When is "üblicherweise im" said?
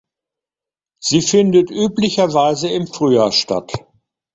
1.69-2.87